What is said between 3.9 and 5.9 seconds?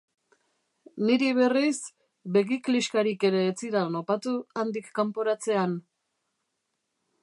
opatu handik kanporatzean.